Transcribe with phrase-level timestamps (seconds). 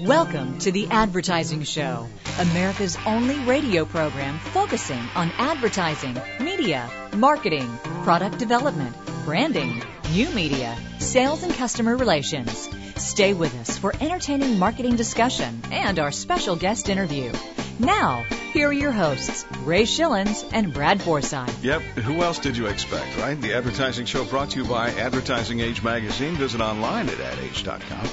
[0.00, 2.06] Welcome to The Advertising Show,
[2.38, 7.68] America's only radio program focusing on advertising, media, marketing,
[8.04, 9.82] product development, branding,
[10.12, 12.68] new media, sales, and customer relations.
[12.96, 17.32] Stay with us for entertaining marketing discussion and our special guest interview.
[17.78, 21.62] Now, here are your hosts, Ray Schillens and Brad Forsythe.
[21.62, 23.40] Yep, who else did you expect, right?
[23.40, 26.34] The Advertising Show brought to you by Advertising Age Magazine.
[26.34, 28.08] Visit online at adage.com.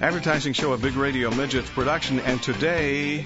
[0.00, 3.24] Advertising Show, a big radio midgets production, and today,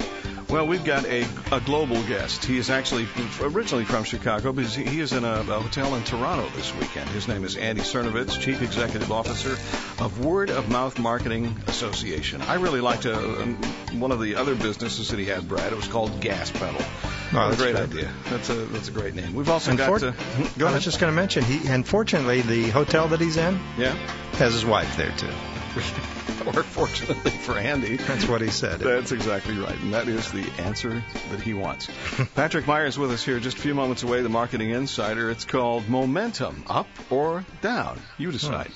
[0.48, 2.44] well, we've got a, a global guest.
[2.44, 3.06] He is actually
[3.40, 7.08] originally from Chicago, but he is in a, a hotel in Toronto this weekend.
[7.10, 9.52] His name is Andy Sernovitz, Chief Executive Officer
[10.02, 12.42] of Word of Mouth Marketing Association.
[12.42, 13.56] I really liked a, um,
[13.98, 15.72] one of the other businesses that he had, Brad.
[15.72, 16.80] It was called Gas Pedal.
[17.32, 18.12] Oh, a great idea.
[18.30, 19.34] That's a that's a great name.
[19.34, 20.00] We've also Unfor- got.
[20.00, 20.58] to.
[20.58, 23.94] go I was just going to mention, he unfortunately the hotel that he's in yeah.
[24.34, 25.32] has his wife there too.
[26.46, 27.96] or fortunately for Andy.
[27.96, 28.80] That's what he said.
[28.80, 29.78] That's exactly right.
[29.80, 31.88] And that is the answer that he wants.
[32.34, 35.30] Patrick Myers with us here, just a few moments away, the Marketing Insider.
[35.30, 38.00] It's called Momentum, up or down.
[38.18, 38.70] You decide.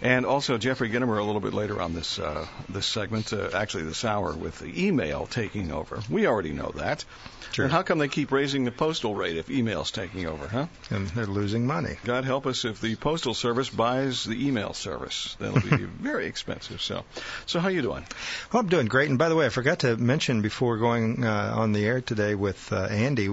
[0.00, 3.84] And also Jeffrey Ginnemer a little bit later on this uh, this segment, uh, actually
[3.84, 6.00] this hour, with the email taking over.
[6.08, 7.04] We already know that.
[7.52, 7.64] Sure.
[7.64, 10.66] And how come they keep raising the postal rate if email's taking over, huh?
[10.90, 11.96] and they're losing money.
[12.04, 15.36] God help us if the postal service buys the email service.
[15.40, 16.82] That'll be very expensive.
[16.82, 17.04] So,
[17.46, 18.06] so how you doing?
[18.52, 19.08] Well, I'm doing great.
[19.08, 22.34] And by the way, I forgot to mention before going uh, on the air today
[22.34, 23.28] with uh, Andy,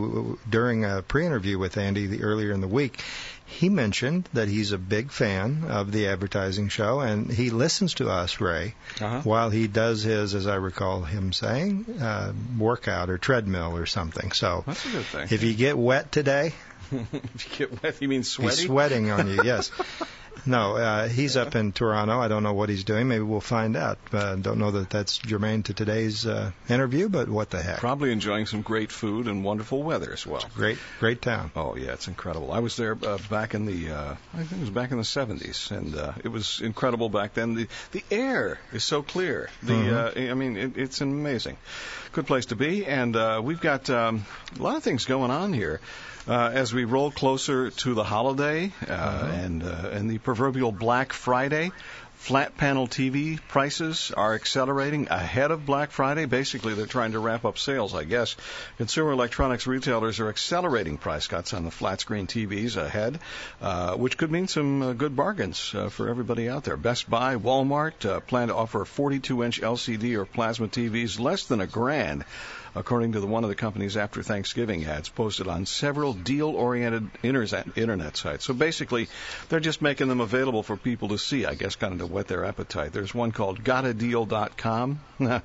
[0.49, 3.03] during a pre-interview with Andy the, earlier in the week,
[3.45, 8.09] he mentioned that he's a big fan of the advertising show, and he listens to
[8.09, 9.21] us, Ray, Uh-huh.
[9.23, 14.31] while he does his, as I recall him saying, uh, workout or treadmill or something.
[14.31, 15.27] So That's a good thing.
[15.31, 16.53] if you get wet today,
[16.91, 18.55] if you get wet, you mean sweaty?
[18.55, 19.71] He's sweating on you, yes.
[20.45, 22.19] No, uh, he's up in Toronto.
[22.19, 23.07] I don't know what he's doing.
[23.07, 23.97] Maybe we'll find out.
[24.11, 27.77] Uh, don't know that that's germane to today's uh, interview, but what the heck?
[27.79, 30.43] Probably enjoying some great food and wonderful weather as well.
[30.55, 31.51] Great, great town.
[31.55, 32.51] Oh yeah, it's incredible.
[32.51, 35.03] I was there uh, back in the uh, I think it was back in the
[35.03, 37.55] 70s, and uh, it was incredible back then.
[37.55, 39.49] The the air is so clear.
[39.63, 40.17] The Mhm.
[40.27, 41.57] uh, I mean, it, it's amazing.
[42.15, 44.25] Good place to be, and uh, we've got um,
[44.57, 45.81] a lot of things going on here.
[46.25, 51.11] Uh, as we roll closer to the holiday uh, and uh, and the proverbial Black
[51.11, 51.73] Friday,
[52.25, 56.25] flat panel TV prices are accelerating ahead of Black Friday.
[56.25, 58.35] Basically, they're trying to ramp up sales, I guess.
[58.79, 63.19] Consumer electronics retailers are accelerating price cuts on the flat screen TVs ahead,
[63.61, 66.77] uh, which could mean some uh, good bargains uh, for everybody out there.
[66.77, 71.61] Best Buy, Walmart uh, plan to offer 42 inch LCD or plasma TVs less than
[71.61, 72.25] a grand
[72.75, 77.77] according to the one of the company's after Thanksgiving ads posted on several deal-oriented internet,
[77.77, 78.45] internet sites.
[78.45, 79.07] So basically,
[79.49, 82.27] they're just making them available for people to see, I guess, kind of to whet
[82.27, 82.93] their appetite.
[82.93, 84.99] There's one called GotADeal.com.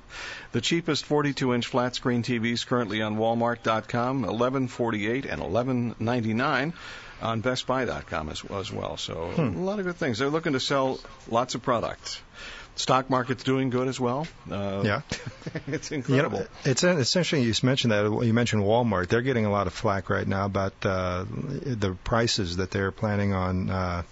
[0.51, 6.73] the cheapest 42-inch flat screen TVs currently on Walmart.com, 1148 and 1199
[7.21, 8.97] on BestBuy.com as, as well.
[8.97, 9.57] So hmm.
[9.57, 10.19] a lot of good things.
[10.19, 10.99] They're looking to sell
[11.29, 12.21] lots of products.
[12.75, 14.27] Stock market's doing good as well.
[14.49, 15.01] Uh, Yeah.
[15.67, 16.39] it's You incredible.
[16.39, 18.05] know, it's it's interesting you mentioned that.
[18.25, 19.07] You mentioned Walmart.
[19.07, 23.33] They're getting a lot of flack right now about uh, the prices that they're planning
[23.33, 24.03] on uh,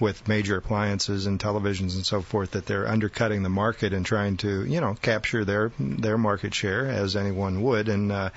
[0.00, 2.50] with major appliances and televisions and so forth.
[2.52, 6.86] That they're undercutting the market and trying to, you know, capture their their market share
[6.88, 7.88] as anyone would.
[7.88, 8.30] And uh,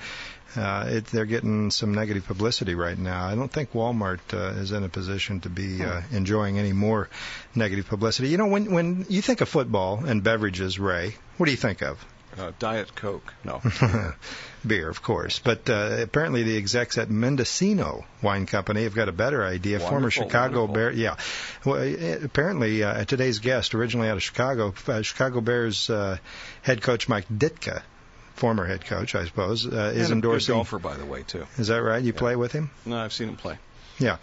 [0.56, 3.26] uh, it, they're getting some negative publicity right now.
[3.26, 7.08] I don't think Walmart uh, is in a position to be uh, enjoying any more
[7.54, 8.28] negative publicity.
[8.28, 11.82] You know, when when you think of football and beverages, Ray, what do you think
[11.82, 12.04] of?
[12.38, 13.34] Uh, Diet Coke.
[13.44, 13.60] No.
[14.66, 15.38] beer, of course.
[15.38, 19.80] But uh, apparently, the execs at Mendocino Wine Company have got a better idea.
[19.80, 20.74] Former Chicago wonderful.
[20.74, 21.16] Bear, yeah.
[21.64, 26.18] Well, uh, apparently, uh, today's guest, originally out of Chicago, uh, Chicago Bears uh,
[26.62, 27.82] head coach Mike Ditka,
[28.38, 30.54] former head coach, I suppose, uh, is And endorsing.
[30.54, 31.46] golfer, by the way, too.
[31.58, 32.02] Is that right?
[32.02, 32.70] You play with him?
[32.86, 33.58] No, I've seen him play.
[34.00, 34.18] Yeah.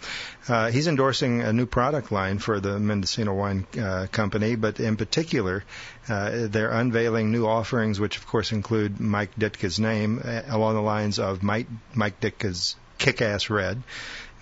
[0.48, 4.96] Uh, he's endorsing a new product line for the Mendocino Wine uh, Company, but in
[4.96, 5.64] particular,
[6.08, 10.80] uh, they're unveiling new offerings, which of course include Mike Ditka's name, uh, along the
[10.80, 13.82] lines of Mike, Mike Ditka's Kick-Ass Red,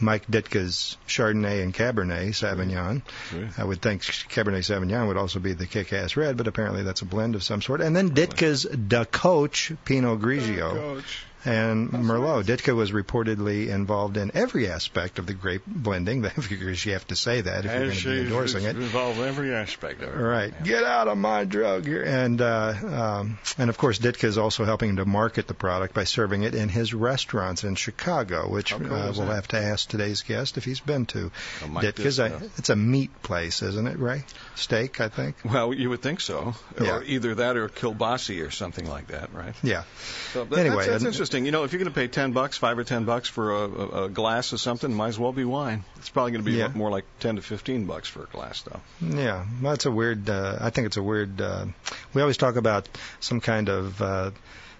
[0.00, 3.02] Mike Ditka's Chardonnay and Cabernet Sauvignon.
[3.30, 3.48] Sure.
[3.56, 7.06] I would think Cabernet Sauvignon would also be the Kick-Ass Red, but apparently that's a
[7.06, 7.80] blend of some sort.
[7.80, 11.02] And then Ditka's Da Coach Pinot Grigio.
[11.44, 12.44] And Merlot.
[12.44, 16.24] Ditka was reportedly involved in every aspect of the grape blending.
[16.26, 18.76] I figure you have to say that if you're going to be endorsing it.
[18.76, 20.16] Involved every aspect of it.
[20.16, 20.52] Right.
[20.60, 20.64] Yeah.
[20.64, 22.02] Get out of my drug here.
[22.02, 26.04] And uh, um, and of course, Ditka is also helping to market the product by
[26.04, 29.34] serving it in his restaurants in Chicago, which cool uh, we'll that?
[29.34, 31.30] have to ask today's guest if he's been to.
[31.60, 34.24] Ditka's a, uh, it's a meat place, isn't it, Ray?
[34.54, 35.36] Steak, I think.
[35.44, 36.96] Well, you would think so, Yeah.
[36.96, 39.54] or either that or kielbasi or something like that, right?
[39.62, 39.84] Yeah.
[40.32, 41.46] So that, Anyway, that's, that's and- interesting.
[41.46, 43.68] You know, if you're going to pay ten bucks, five or ten bucks for a,
[43.68, 45.84] a, a glass of something, might as well be wine.
[45.96, 46.68] It's probably going to be Yeah.
[46.74, 48.80] more like ten to fifteen bucks for a glass, though.
[49.00, 50.28] Yeah, well, that's a weird.
[50.30, 51.40] Uh, I think it's a weird.
[51.40, 51.66] Uh,
[52.12, 52.88] we always talk about
[53.20, 54.30] some kind of uh,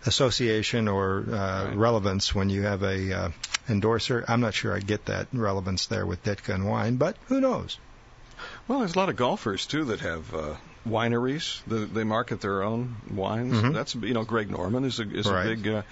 [0.06, 1.76] association or uh, Right.
[1.76, 3.28] relevance when you have a uh,
[3.68, 4.24] endorser.
[4.28, 7.78] I'm not sure I get that relevance there with Ditka and wine, but who knows?
[8.68, 10.54] Well, there's a lot of golfers too that have uh,
[10.86, 11.62] wineries.
[11.66, 13.54] The, they market their own wines.
[13.54, 13.72] Mhm.
[13.72, 15.46] That's you know, Greg Norman is a is Right.
[15.46, 15.68] a big.
[15.68, 15.82] Uh,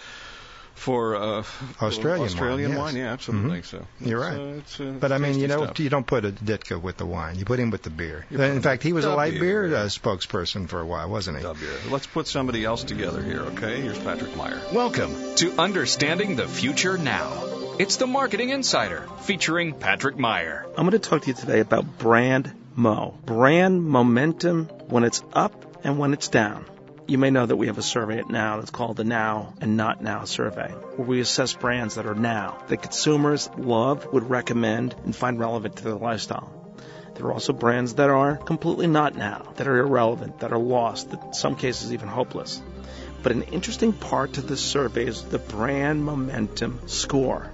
[0.74, 1.44] for uh,
[1.80, 2.78] Australian wine, Australian yes.
[2.78, 3.60] wine, yeah, absolutely.
[3.60, 3.64] Mhm.
[3.66, 4.38] So You're right.
[4.38, 5.78] Uh, it's, uh, But I mean, you know, stuff.
[5.80, 7.38] you don't put a Ditka with the wine.
[7.38, 8.26] You put him with the beer.
[8.30, 9.76] You put In fact, he was a light beer, beer.
[9.76, 11.42] uh, spokesperson for a while, wasn't he?
[11.42, 11.70] Dub beer.
[11.90, 13.80] Let's put somebody else together here, okay?
[13.80, 14.60] Here's Patrick Meyer.
[14.72, 17.30] Welcome to Understanding the Future Now.
[17.78, 20.66] It's the Marketing Insider featuring Patrick Meyer.
[20.76, 23.14] I'm going to talk to you today about brand mo.
[23.24, 26.64] Brand momentum when it's up and when it's down.
[27.12, 29.76] You may know that we have a survey at Now that's called the Now and
[29.76, 34.94] Not Now survey, where we assess brands that are now, that consumers love, would recommend,
[35.04, 36.74] and find relevant to their lifestyle.
[37.14, 41.10] There are also brands that are completely not now, that are irrelevant, that are lost,
[41.10, 42.62] that in some cases even hopeless.
[43.22, 47.50] But an interesting part to this survey is the brand momentum score.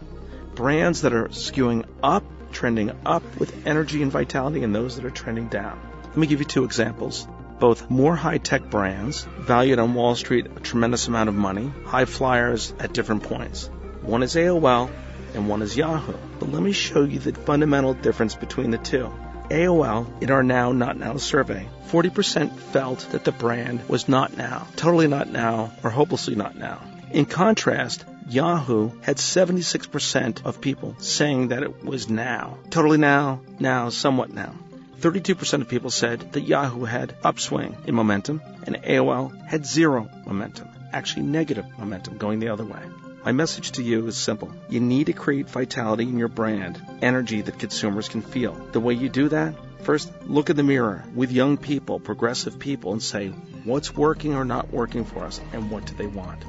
[0.54, 2.22] Brands that are skewing up,
[2.52, 5.80] trending up with energy and vitality, and those that are trending down.
[6.04, 7.26] Let me give you two examples.
[7.58, 12.04] Both more high tech brands, valued on Wall Street a tremendous amount of money, high
[12.04, 13.68] flyers at different points.
[14.02, 14.90] One is AOL
[15.34, 16.14] and one is Yahoo.
[16.38, 19.12] But let me show you the fundamental difference between the two.
[19.50, 24.66] AOL, in our Now Not Now survey, 40% felt that the brand was not now,
[24.76, 26.80] totally not now, or hopelessly not now.
[27.10, 32.58] In contrast, Yahoo had 76% of people saying that it was now.
[32.68, 34.54] Totally now, now, somewhat now.
[35.00, 40.68] 32% of people said that Yahoo had upswing in momentum and AOL had zero momentum,
[40.92, 42.80] actually negative momentum going the other way.
[43.24, 44.52] My message to you is simple.
[44.68, 48.54] You need to create vitality in your brand, energy that consumers can feel.
[48.72, 52.92] The way you do that, first look in the mirror with young people, progressive people,
[52.92, 53.28] and say,
[53.64, 56.42] what's working or not working for us and what do they want?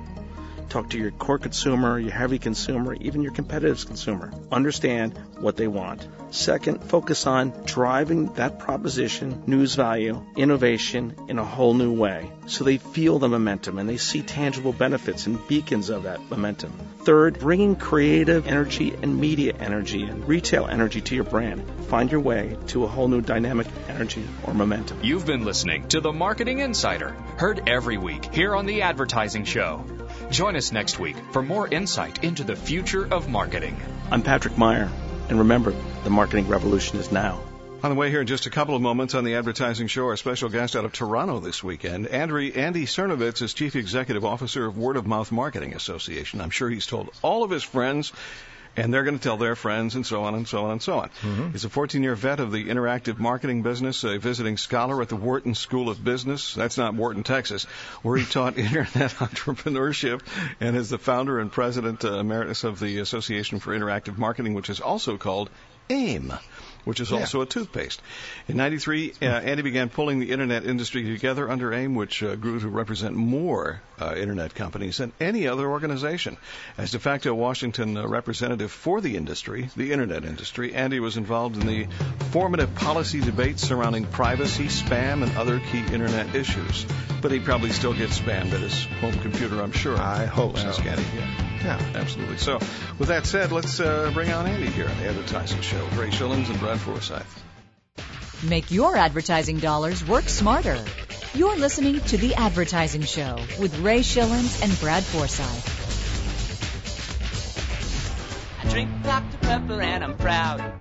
[0.69, 4.31] Talk to your core consumer, your heavy consumer, even your competitive consumer.
[4.51, 6.07] Understand what they want.
[6.29, 12.63] Second, focus on driving that proposition, news value, innovation in a whole new way so
[12.63, 16.71] they feel the momentum and they see tangible benefits and beacons of that momentum.
[17.03, 21.63] Third, bringing creative energy and media energy and retail energy to your brand.
[21.85, 24.99] Find your way to a whole new dynamic energy or momentum.
[25.03, 29.85] You've been listening to the Marketing Insider, heard every week here on The Advertising Show.
[30.31, 33.81] Join us next week for more insight into the future of marketing.
[34.11, 34.87] I'm Patrick Meyer,
[35.27, 35.73] and remember,
[36.03, 37.41] the marketing revolution is now.
[37.81, 40.17] On the way here in just a couple of moments on the Advertising Show, our
[40.17, 44.77] special guest out of Toronto this weekend, Andri, Andy Sernovitz is Chief Executive Officer of
[44.77, 46.41] Word of Mouth Marketing Association.
[46.41, 48.13] I'm sure he's told all of his friends,
[48.79, 50.99] and they're going to tell their friends, and so on and so on and so
[50.99, 51.09] on.
[51.51, 55.55] He's a 14-year vet of the interactive marketing business, a visiting scholar at the Wharton
[55.55, 56.53] School of Business.
[56.53, 57.65] That's not Wharton, Texas,
[58.03, 60.21] where he taught internet entrepreneurship,
[60.59, 64.69] and is the founder and president uh, emeritus of the Association for Interactive Marketing, which
[64.69, 65.49] is also called
[65.89, 66.33] AIM
[66.85, 67.17] which is Yeah.
[67.19, 68.01] also a toothpaste.
[68.47, 72.59] In 93, uh, Andy began pulling the internet industry together under AIM, which uh, grew
[72.59, 76.37] to represent more uh, internet companies than any other organization.
[76.77, 81.57] As de facto Washington uh, representative for the industry, the internet industry, Andy was involved
[81.57, 81.87] in the
[82.31, 86.85] formative policy debates surrounding privacy, spam, and other key internet issues.
[87.21, 89.97] But he probably still gets spammed at his home computer, I'm sure.
[89.97, 90.81] I hope We'll so.
[90.83, 91.03] Andy.
[91.15, 91.45] Yeah.
[91.63, 91.91] Yeah.
[91.95, 92.37] Absolutely.
[92.37, 92.59] So,
[92.97, 95.85] with that said, let's uh, bring on Andy here on the Advertising Show.
[95.95, 97.25] Ray Schillens and Brad Forsythe.
[98.43, 100.81] Make your advertising dollars work smarter.
[101.35, 105.45] You're listening to The Advertising Show with Ray Schillens and Brad Forsythe.
[108.63, 109.37] I drink Dr.
[109.37, 110.73] Pepper and I'm proud.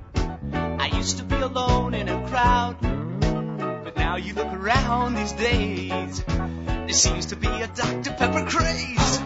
[0.54, 2.80] I used to be alone in a crowd.
[2.80, 6.24] But now you look around these days.
[6.24, 8.12] There seems to be a Dr.
[8.14, 9.18] Pepper craze.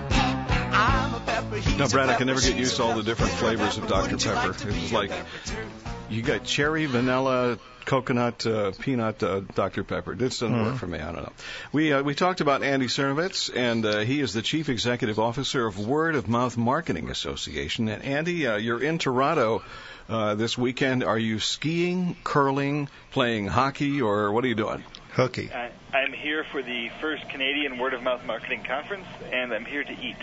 [0.74, 3.04] I'm a pepper, he's Now, a Brad, I can never get used to all the
[3.04, 4.16] different flavors of Dr.
[4.16, 4.48] Pepper.
[4.48, 5.81] like to It's like pepper too?
[6.12, 9.82] You got cherry, vanilla, coconut, uh, peanut, uh, Dr.
[9.82, 10.14] Pepper.
[10.14, 10.64] This doesn't Mhm.
[10.66, 10.98] work for me.
[10.98, 11.32] I don't know.
[11.72, 15.66] We uh, we talked about Andy Sernovitz, and uh, he is the chief executive officer
[15.66, 17.88] of Word of Mouth Marketing Association.
[17.88, 19.62] And Andy, uh, you're in Toronto
[20.10, 21.02] uh, this weekend.
[21.02, 24.84] Are you skiing, curling, playing hockey, or what are you doing?
[25.14, 25.50] Hooky.
[25.50, 29.82] I, I'm here for the first Canadian Word of Mouth Marketing Conference, and I'm here
[29.82, 30.16] to eat.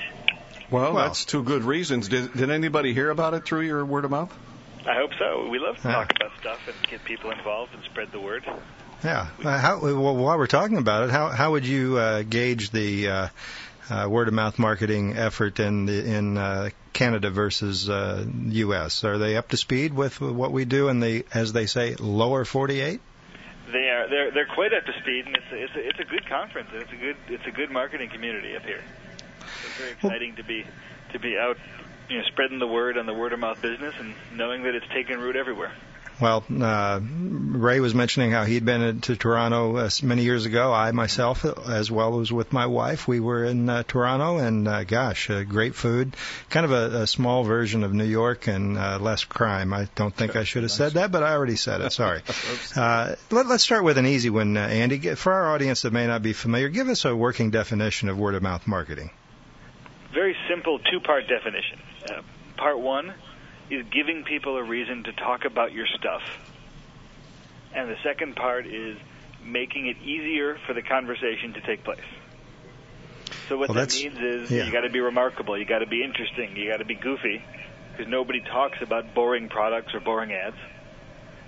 [0.70, 2.10] Well, Well- that's two good reasons.
[2.10, 4.32] Did, did anybody hear about it through your word of mouth?
[4.86, 5.48] I hope so.
[5.50, 5.94] We love to Yeah.
[5.96, 8.44] talk about stuff and get people involved and spread the word.
[9.04, 9.28] Yeah.
[9.44, 13.08] Uh, how, well, while we're talking about it, how how would you uh, gauge the
[13.10, 13.28] uh,
[13.90, 19.04] uh, word of mouth marketing effort in the, in uh, Canada versus uh, U.S.?
[19.04, 22.44] Are they up to speed with what we do in the, as they say, lower
[22.46, 23.00] 48?
[23.72, 26.04] They are they're they're quite up to speed, and it's a, it's a, it's a
[26.06, 28.82] good conference, and it's a good it's a good marketing community up here.
[29.40, 30.66] So it's very exciting to be
[31.14, 31.58] to be out,
[32.10, 34.88] you know, spreading the word on the word of mouth business, and knowing that it's
[34.94, 35.72] taking root everywhere.
[36.20, 40.74] Well, uh, Ray was mentioning how he'd been to Toronto uh, many years ago.
[40.74, 44.84] I myself, as well as with my wife, we were in uh, Toronto, and uh,
[44.84, 46.18] gosh, uh, great food.
[46.50, 49.72] Kind of a, a small version of New York and uh, less crime.
[49.72, 51.92] I don't think I should have said that, but I already said it.
[51.92, 52.22] Sorry.
[52.76, 55.00] Uh, let, let's start with an easy one, uh, Andy.
[55.16, 58.36] For our audience that may not be familiar, give us a working definition of word
[58.36, 59.10] of mouth marketing.
[60.14, 61.80] Very simple two-part definition.
[62.08, 62.22] Uh,
[62.58, 63.14] part one
[63.70, 66.22] is giving people a reason to talk about your stuff.
[67.74, 68.98] And the second part is
[69.44, 72.00] making it easier for the conversation to take place.
[73.48, 74.66] So what Well, that means is yeah.
[74.66, 77.44] you got to be remarkable, you got to be interesting, you got to be goofy,
[77.92, 80.58] because nobody talks about boring products or boring ads.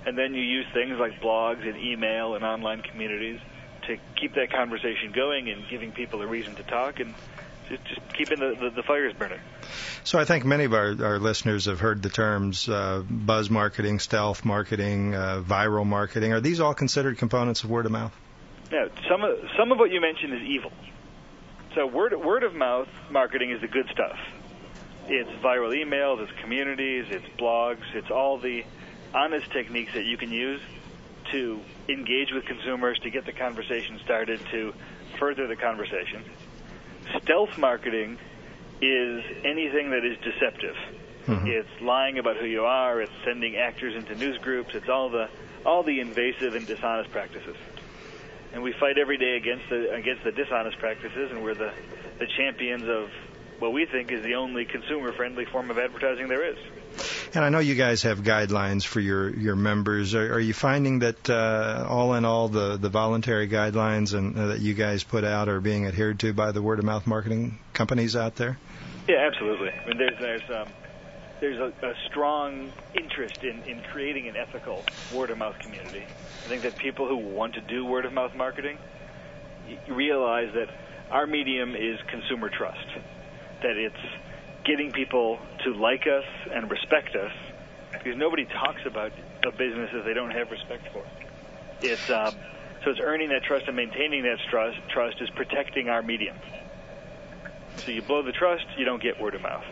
[0.06, 3.40] And then you use things like blogs and email and online communities
[3.88, 7.14] to keep that conversation going and giving people a reason to talk and
[7.70, 9.40] just, just keeping the, the, the fires burning.
[10.04, 14.00] So I think many of our, our listeners have heard the terms uh, buzz marketing,
[14.00, 16.34] stealth marketing, uh, viral marketing.
[16.34, 18.16] Are these all considered components of word of mouth?
[18.72, 20.72] Now, some of some of what you mentioned is evil.
[21.76, 24.18] So word word of mouth marketing is the good stuff.
[25.08, 28.64] It's viral emails, it's communities, it's blogs, it's all the
[29.14, 30.62] honest techniques that you can use
[31.32, 31.60] to
[31.90, 34.74] engage with consumers, to get the conversation started, to
[35.20, 36.24] further the conversation.
[37.24, 38.18] Stealth marketing
[38.82, 40.76] is anything that is deceptive.
[41.28, 41.48] Mhm.
[41.48, 43.02] It's lying about who you are.
[43.02, 44.74] It's sending actors into news groups.
[44.74, 45.30] It's all the
[45.64, 47.56] all the invasive and dishonest practices.
[48.54, 51.72] And we fight every day against the against the dishonest practices, and we're the
[52.18, 53.10] the champions of
[53.60, 56.58] what we think is the only consumer friendly form of advertising there is.
[57.36, 60.16] And I know you guys have guidelines for your your members.
[60.16, 64.48] Are, are you finding that uh, all in all the the voluntary guidelines and uh,
[64.48, 67.60] that you guys put out are being adhered to by the word of mouth marketing
[67.74, 68.58] companies out there?
[69.08, 69.70] Yeah, absolutely.
[69.70, 70.74] I mean, there's there's um,
[71.40, 76.06] there's a, a strong interest in, in creating an ethical word of mouth community.
[76.46, 78.78] I think that people who want to do word of mouth marketing
[79.90, 80.68] realize that
[81.10, 82.88] our medium is consumer trust.
[83.64, 83.96] That it's
[84.66, 87.32] getting people to like us and respect us
[87.92, 89.12] because nobody talks about
[89.46, 91.04] a business that they don't have respect for.
[91.82, 92.36] It's um,
[92.84, 94.78] so it's earning that trust and maintaining that trust.
[94.94, 96.36] Trust is protecting our medium.
[97.78, 99.64] So you blow the trust, you don't get word of mouth.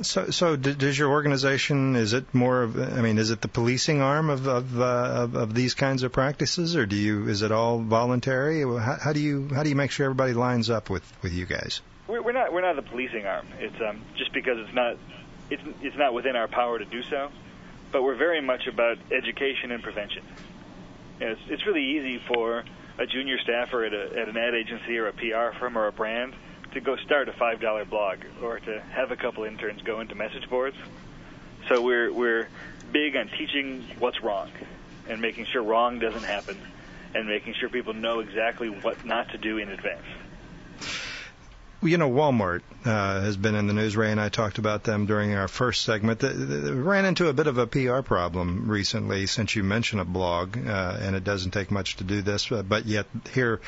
[0.00, 1.96] So, so does your organization?
[1.96, 2.78] Is it more of?
[2.78, 6.12] I mean, is it the policing arm of of, uh, of of these kinds of
[6.12, 7.28] practices, or do you?
[7.28, 8.62] Is it all voluntary?
[8.62, 11.46] How, how do you how do you make sure everybody lines up with with you
[11.46, 11.80] guys?
[12.06, 13.48] We're, we're not we're not the policing arm.
[13.58, 14.98] It's um, just because it's not
[15.50, 17.30] it's it's not within our power to do so.
[17.90, 20.22] But we're very much about education and prevention.
[21.18, 22.62] You know, it's it's really easy for
[22.98, 25.92] a junior staffer at a at an ad agency or a PR firm or a
[25.92, 26.34] brand
[26.72, 30.14] to go start a five dollar blog or to have a couple interns go into
[30.14, 30.76] message boards.
[31.68, 32.48] So we're we're
[32.92, 34.50] big on teaching what's wrong
[35.08, 36.58] and making sure wrong doesn't happen
[37.14, 40.06] and making sure people know exactly what not to do in advance.
[41.80, 43.96] You know, Walmart uh, has been in the news.
[43.96, 46.18] Ray and I talked about them during our first segment.
[46.18, 50.04] They, they ran into a bit of a PR problem recently, since you mentioned a
[50.04, 52.50] blog, uh, and it doesn't take much to do this.
[52.50, 53.60] uh, But yet, here,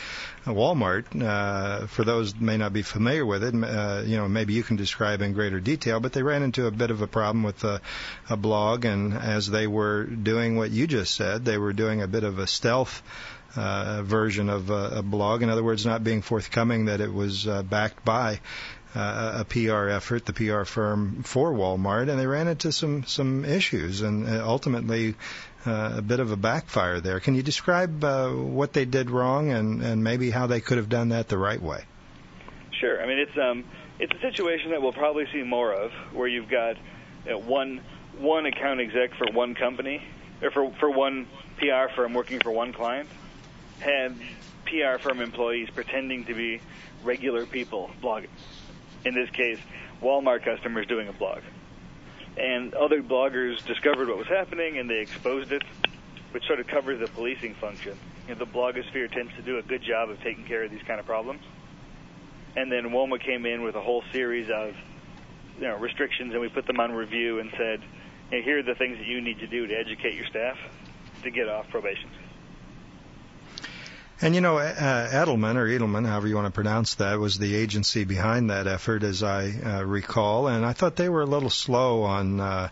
[0.44, 4.64] Walmart, uh, for those may not be familiar with it, uh, you know, maybe you
[4.64, 6.00] can describe in greater detail.
[6.00, 7.80] But they ran into a bit of a problem with a,
[8.28, 12.08] a blog, and as they were doing what you just said, they were doing a
[12.08, 13.04] bit of a stealth
[13.56, 15.42] uh, version of a, a blog.
[15.42, 18.40] In other words, not being forthcoming that it was uh, backed by
[18.94, 23.44] uh, a PR effort, the PR firm for Walmart, and they ran into some some
[23.44, 25.14] issues and uh, ultimately
[25.66, 27.20] uh, a bit of a backfire there.
[27.20, 30.88] Can you describe uh, what they did wrong and and maybe how they could have
[30.88, 31.84] done that the right way?
[32.80, 33.00] Sure.
[33.00, 33.64] I mean, it's um,
[33.98, 36.76] it's a situation that we'll probably see more of, where you've got
[37.26, 37.80] you know, one
[38.18, 40.02] one account exec for one company,
[40.42, 41.28] or for for one
[41.58, 43.08] PR firm working for one client,
[43.80, 44.16] had
[44.66, 46.60] PR firm employees pretending to be
[47.02, 48.28] regular people blogging.
[49.04, 49.58] In this case,
[50.02, 51.40] Walmart customers doing a blog.
[52.36, 55.62] And other bloggers discovered what was happening and they exposed it,
[56.30, 57.98] which sort of covers the policing function.
[58.28, 60.82] You know, the blogosphere tends to do a good job of taking care of these
[60.86, 61.42] kind of problems.
[62.56, 64.74] And then WOMMA came in with a whole series of
[65.58, 67.80] you know, restrictions, and we put them on review and said,
[68.30, 70.56] hey, here are the things that you need to do to educate your staff
[71.22, 72.08] to get off probation.
[74.22, 77.54] And you know, uh, Edelman or Edelman, however you want to pronounce that, was the
[77.54, 80.48] agency behind that effort, as I uh, recall.
[80.48, 82.68] And I thought they were a little slow on uh,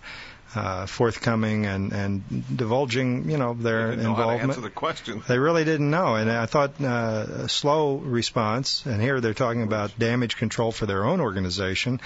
[0.54, 2.22] uh, forthcoming and and
[2.54, 4.50] divulging, you know, their They didn't know how to involvement.
[4.50, 5.22] answer the question.
[5.26, 8.84] They really didn't know, and I thought uh, a slow response.
[8.84, 12.00] And here they're talking about damage control for their own organization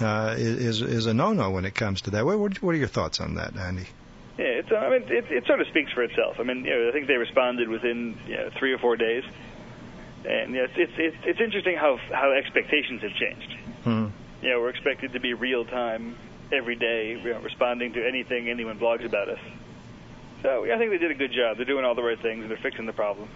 [0.00, 2.26] uh, is is a no-no when it comes to that.
[2.26, 3.86] What what are your thoughts on that, Andy?
[4.38, 6.36] Yeah, it's, I mean, it, it sort of speaks for itself.
[6.40, 9.24] I mean, you know, I think they responded within you know, three or four days,
[10.24, 13.52] and you know, it's, it's it's interesting how how expectations have changed.
[13.84, 14.06] Hmm.
[14.40, 16.16] You know, we're expected to be real time
[16.50, 19.38] every day, you know, responding to anything anyone blogs about us.
[20.42, 21.56] So I think they did a good job.
[21.56, 23.28] They're doing all the right things and they're fixing the problem.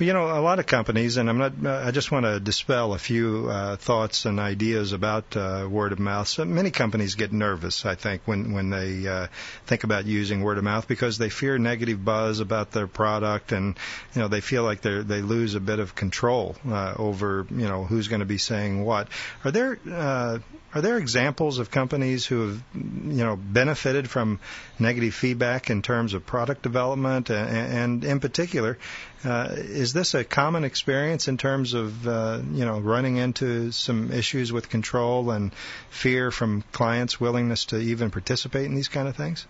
[0.00, 1.66] You know, a lot of companies, and I'm not.
[1.66, 5.98] I just want to dispel a few uh, thoughts and ideas about uh, word of
[5.98, 6.28] mouth.
[6.28, 9.26] So many companies get nervous, I think, when when they uh,
[9.66, 13.76] think about using word of mouth because they fear negative buzz about their product, and
[14.14, 17.66] you know they feel like they they lose a bit of control uh, over you
[17.66, 19.08] know who's going to be saying what.
[19.44, 20.38] Are there uh,
[20.74, 24.38] are there examples of companies who have you know benefited from
[24.78, 28.78] negative feedback in terms of product development, and, and in particular?
[29.24, 34.12] Uh, is this a common experience in terms of uh, you know running into some
[34.12, 35.54] issues with control and
[35.88, 39.46] fear from clients' willingness to even participate in these kind of things?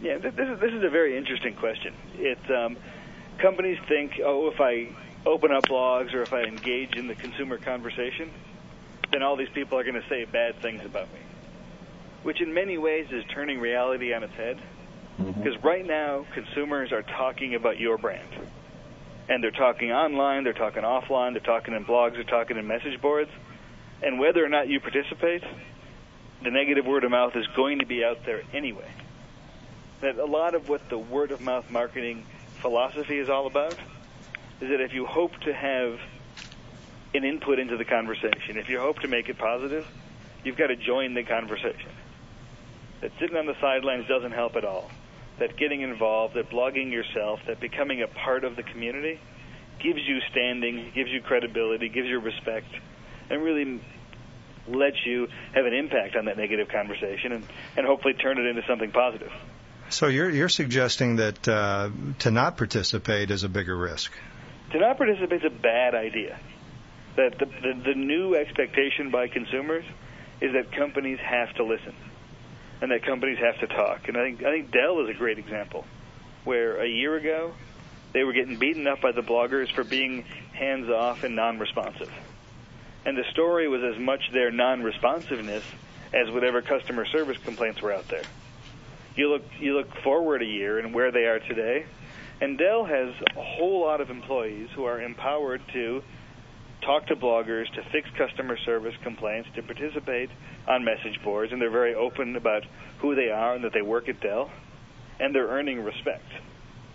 [0.00, 1.94] Yeah, th- this is this is a very interesting question.
[2.14, 2.76] It um,
[3.42, 4.94] companies think, oh, if I
[5.26, 8.30] open up blogs or if I engage in the consumer conversation,
[9.12, 11.20] then all these people are going to say bad things about me,
[12.22, 14.58] which in many ways is turning reality on its head.
[15.18, 15.42] Mm-hmm.
[15.42, 18.28] Because right now, consumers are talking about your brand.
[19.28, 23.00] And they're talking online, they're talking offline, they're talking in blogs, they're talking in message
[23.00, 23.30] boards.
[24.02, 25.44] And whether or not you participate,
[26.42, 28.90] the negative word of mouth is going to be out there anyway.
[30.00, 32.24] That a lot of what the word of mouth marketing
[32.60, 33.76] philosophy is all about
[34.60, 36.00] is that if you hope to have
[37.14, 39.86] an input into the conversation, if you hope to make it positive,
[40.44, 41.90] you've got to join the conversation.
[43.00, 44.90] That sitting on the sidelines doesn't help at all.
[45.38, 49.18] That getting involved, that blogging yourself, that becoming a part of the community
[49.78, 52.68] gives you standing, gives you credibility, gives you respect,
[53.30, 53.80] and really
[54.68, 57.46] lets you have an impact on that negative conversation and,
[57.76, 59.32] and hopefully turn it into something positive.
[59.88, 64.12] So you're you're suggesting that uh, to not participate is a bigger risk.
[64.72, 66.38] To not participate is a bad idea.
[67.16, 69.84] That the, the, the new expectation by consumers
[70.40, 71.94] is that companies have to listen
[72.80, 74.08] and that companies have to talk.
[74.08, 75.84] And I think I think Dell is a great example,
[76.44, 77.52] where a year ago
[78.12, 82.10] they were getting beaten up by the bloggers for being hands off and non-responsive,
[83.04, 85.64] and the story was as much their non-responsiveness
[86.12, 88.24] as whatever customer service complaints were out there.
[89.14, 91.84] You look you look forward a year and where they are today,
[92.40, 96.02] and Dell has a whole lot of employees who are empowered to
[96.82, 100.30] talk to bloggers, to fix customer service complaints, to participate
[100.66, 102.64] on message boards, and they're very open about
[102.98, 104.50] who they are and that they work at Dell,
[105.18, 106.24] and they're earning respect.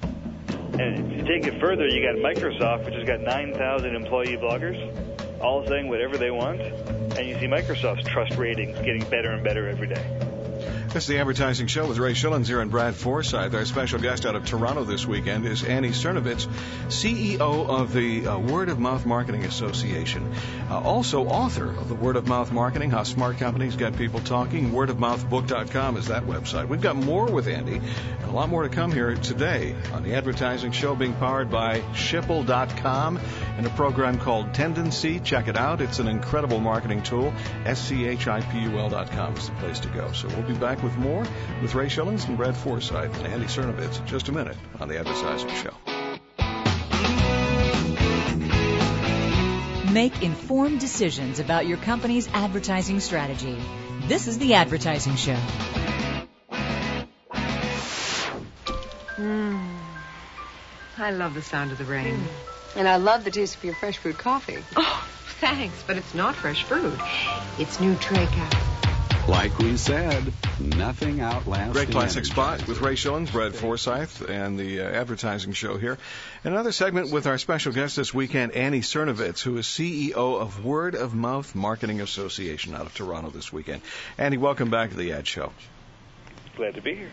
[0.02, 5.66] And to take it further, you got Microsoft, which has got 9,000 employee bloggers, all
[5.70, 9.88] saying whatever they want, and you see Microsoft's trust ratings getting better and better every
[9.88, 10.35] day.
[10.66, 13.54] This is the Advertising Show with Ray Schillinger and Brad Forsythe.
[13.54, 16.48] Our special guest out of Toronto this weekend is Annie Sernovitz,
[16.88, 20.34] CEO of the uh, Word of Mouth Marketing Association.
[20.70, 24.72] Uh, also author of the Word of Mouth Marketing, How Smart Companies Get People Talking.
[24.72, 26.68] Wordofmouthbook.com is that website.
[26.68, 30.16] We've got more with Andy and a lot more to come here today on the
[30.16, 33.20] Advertising Show being powered by Schipul.com
[33.58, 35.24] and a program called Tendenci.
[35.24, 35.82] Check it out.
[35.82, 37.34] It's an incredible marketing tool.
[37.66, 40.12] S-C-H-I-P-U-L.com is the place to go.
[40.12, 41.26] So we'll be back with more
[41.62, 45.00] with Ray Schillings and Brad Forsythe and Andy Sernovitz in just a minute on the
[45.00, 45.74] Advertising Show.
[49.92, 53.58] Make informed decisions about your company's advertising strategy.
[54.08, 55.38] This is the Advertising Show.
[59.16, 59.80] Mm.
[60.98, 62.22] I love the sound of the rain.
[62.76, 64.58] And I love the taste of your fresh fruit coffee.
[64.76, 65.08] Oh,
[65.40, 67.00] thanks, but it's not fresh fruit.
[67.58, 68.75] It's new Trey Cap.
[69.28, 74.60] Like we said, nothing outlasts Great the classic spot with Ray Schillens, Brad Forsythe, and
[74.60, 75.98] the uh, advertising show here.
[76.44, 80.94] Another segment with our special guest this weekend, Annie Sernovitz, who is CEO of Word
[80.94, 83.82] of Mouth Marketing Association out of Toronto this weekend.
[84.20, 85.52] Annie, welcome back to the Ad Show.
[86.56, 87.12] Glad to be here.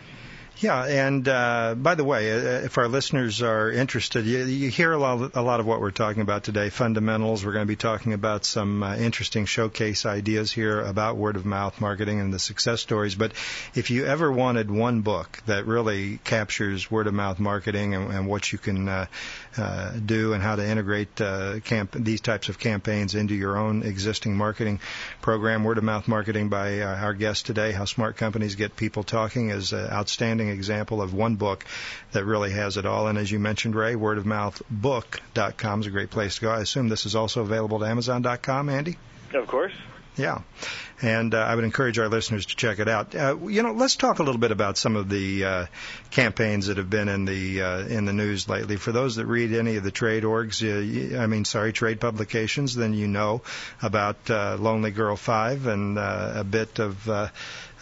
[0.59, 4.91] Yeah, and uh, by the way, uh, if our listeners are interested, you, you hear
[4.91, 6.69] a lot, a lot of what we're talking about today.
[6.69, 7.43] Fundamentals.
[7.43, 11.45] We're going to be talking about some uh, interesting showcase ideas here about word of
[11.45, 13.15] mouth marketing and the success stories.
[13.15, 13.33] But
[13.75, 18.27] if you ever wanted one book that really captures word of mouth marketing and, and
[18.27, 19.05] what you can uh,
[19.57, 23.83] uh, do and how to integrate uh, camp- these types of campaigns into your own
[23.83, 24.79] existing marketing
[25.21, 29.03] program, word of mouth marketing by uh, our guest today, How Smart Companies Get People
[29.03, 31.65] Talking, is an outstanding example of one book
[32.11, 33.07] that really has it all.
[33.07, 36.51] And as you mentioned, Ray, wordofmouthbook.com is a great place to go.
[36.51, 38.97] I assume this is also available to Amazon.com, Andy?
[39.33, 39.73] Of course.
[40.15, 40.41] Yeah.
[41.01, 43.15] And uh, I would encourage our listeners to check it out.
[43.15, 45.65] Uh, you know, let's talk a little bit about some of the uh,
[46.11, 48.77] campaigns that have been in the uh, in the news lately.
[48.77, 52.75] For those that read any of the trade orgs, uh, I mean, sorry, trade publications,
[52.75, 53.41] then you know
[53.81, 57.31] about uh, Lonely Girl Five and uh, a bit of.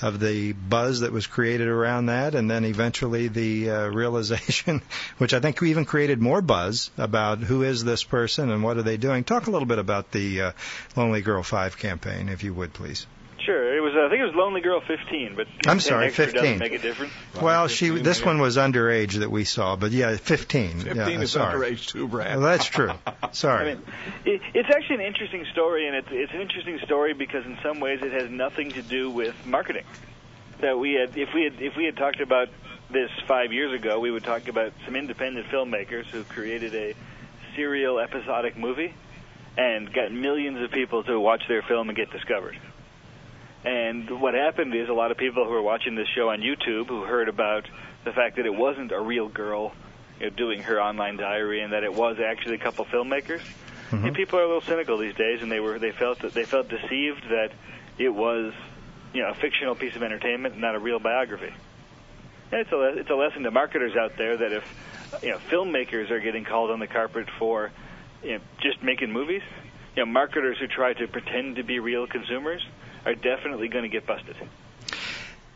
[0.01, 4.81] Of the buzz that was created around that, and then eventually the uh, realization,
[5.19, 8.83] which I think even created more buzz about who is this person and what are
[8.83, 9.23] they doing.
[9.23, 10.51] Talk a little bit about the uh,
[10.95, 13.05] Lonely Girl Five campaign, if you would, please.
[13.45, 13.75] Sure.
[13.75, 13.93] It was.
[13.95, 16.59] Uh, I think it was Lonely Girl 15, but I'm sorry, 15.
[16.59, 17.11] make a difference.
[17.41, 20.81] Well, she this one was underage that we saw, but yeah, 15.
[20.81, 21.71] 15 yeah, is sorry.
[21.71, 22.37] underage too, Brad.
[22.37, 22.91] Well, that's true.
[23.31, 23.71] Sorry.
[23.71, 23.83] I mean,
[24.25, 27.79] it, it's actually an interesting story, and it's it's an interesting story because in some
[27.79, 29.85] ways it has nothing to do with marketing.
[30.59, 32.49] That we had, if we had, if we had talked about
[32.91, 36.93] this five years ago, we would talk about some independent filmmakers who created a
[37.55, 38.93] serial episodic movie
[39.57, 42.57] and got millions of people to watch their film and get discovered.
[43.63, 46.87] And what happened is a lot of people who were watching this show on YouTube
[46.87, 47.67] who heard about
[48.03, 49.73] the fact that it wasn't a real girl
[50.19, 53.41] you know, doing her online diary and that it was actually a couple filmmakers.
[53.91, 54.07] Mm-hmm.
[54.07, 56.45] And people are a little cynical these days, and they were they felt that they
[56.45, 57.51] felt deceived that
[57.97, 58.53] it was
[59.13, 61.53] you know a fictional piece of entertainment, and not a real biography.
[62.51, 64.63] And it's a it's a lesson to marketers out there that if
[65.21, 67.69] you know filmmakers are getting called on the carpet for
[68.23, 69.43] you know, just making movies,
[69.97, 72.65] you know marketers who try to pretend to be real consumers
[73.05, 74.35] are definitely going to get busted.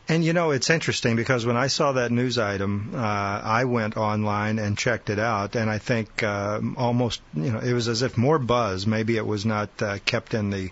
[0.07, 3.97] And you know, it's interesting because when I saw that news item, uh, I went
[3.97, 8.03] online and checked it out, and I think uh, almost, you know, it was as
[8.03, 8.85] if more buzz.
[8.85, 10.69] Maybe it was not uh, kept in the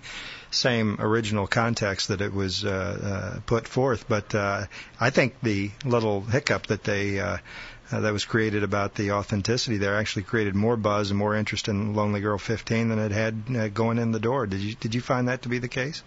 [0.51, 4.65] same original context that it was uh, uh, put forth, but uh,
[4.99, 7.38] I think the little hiccup that they uh,
[7.91, 11.67] uh, that was created about the authenticity there actually created more buzz and more interest
[11.67, 14.47] in Lonely Girl 15 than it had uh, going in the door.
[14.47, 16.03] Did you did you find that to be the case?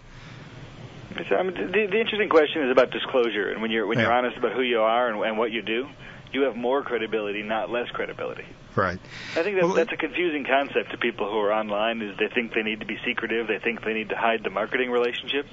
[1.29, 4.11] So, I mean, the, the interesting question is about disclosure, and when you're when you're
[4.11, 5.87] honest about who you are and, and what you do,
[6.31, 8.45] you have more credibility, not less credibility.
[8.75, 8.99] Right.
[9.31, 12.01] I think that, Well, that's a confusing concept to people who are online.
[12.01, 14.51] Is they think they need to be secretive, they think they need to hide the
[14.51, 15.47] marketing relationship,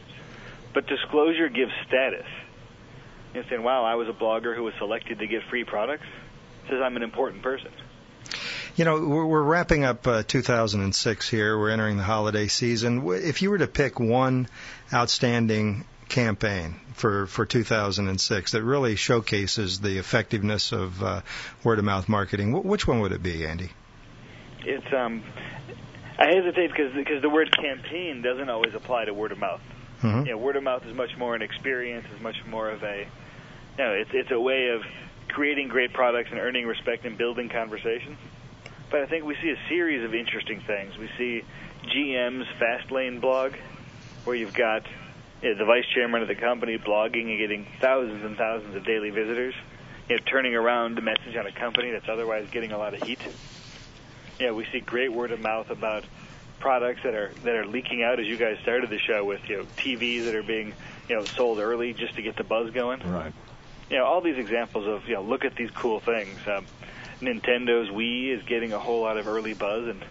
[0.74, 2.26] but disclosure gives status.
[3.32, 6.06] You're saying, "Wow, I was a blogger who was selected to get free products."
[6.68, 7.70] says I'm an important person.
[8.76, 11.56] You know, we're, we're wrapping up uh, 2006 here.
[11.58, 13.06] We're entering the holiday season.
[13.08, 14.48] If you were to pick one
[14.92, 21.20] outstanding campaign for for 2006 that really showcases the effectiveness of uh,
[21.62, 23.70] word of mouth marketing, wh- which one would it be, Andy?
[24.64, 25.22] It's um,
[26.18, 29.60] I hesitate because because the word campaign doesn't always apply to word of mouth.
[30.02, 30.26] Mhm.
[30.26, 33.06] You know, word of mouth is much more an experience, is much more of a,
[33.78, 34.82] you know, it's it's a way of
[35.28, 38.18] creating great products and earning respect and building conversations.
[38.94, 40.96] But I think we see a series of interesting things.
[40.96, 41.42] We see
[41.82, 43.54] GM's Fastlane blog,
[44.22, 44.84] where you've got
[45.42, 48.84] you know, the vice chairman of the company blogging and getting thousands and thousands of
[48.84, 49.52] daily visitors,
[50.08, 53.02] you know, turning around the message on a company that's otherwise getting a lot of
[53.02, 53.18] heat.
[54.38, 56.04] Yeah, we see great word of mouth about
[56.60, 58.20] products that are that are leaking out.
[58.20, 60.72] As you guys started the show with, you know, TVs that are being
[61.08, 63.00] you know sold early just to get the buzz going.
[63.00, 63.32] Right.
[63.90, 66.38] You know, all these examples of you know, look at these cool things.
[66.46, 66.64] Um,
[67.26, 70.04] Nintendo's Wii is getting a whole lot of early buzz, and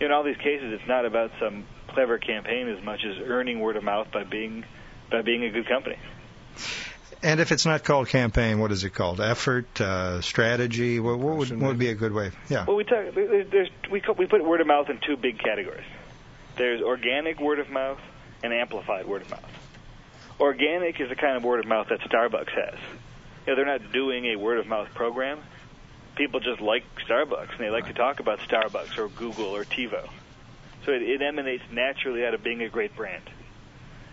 [0.00, 3.76] in all these cases, it's not about some clever campaign as much as earning word
[3.76, 4.64] of mouth by being
[5.10, 5.98] by being a good company.
[7.22, 9.20] And if it's not called campaign, what is it called?
[9.20, 10.98] Effort, uh, strategy.
[10.98, 12.32] What, what would what would be a good way?
[12.48, 12.64] Yeah.
[12.66, 13.14] Well, we talk.
[13.14, 15.86] There's we co- we put word of mouth in two big categories.
[16.56, 18.00] There's organic word of mouth
[18.42, 19.44] and amplified word of mouth.
[20.40, 22.78] Organic is the kind of word of mouth that Starbucks has.
[23.46, 25.38] You know, they're not doing a word of mouth program.
[26.16, 30.08] People just like Starbucks and they like to talk about Starbucks or Google or TiVo.
[30.84, 33.22] So it, it emanates naturally out of being a great brand.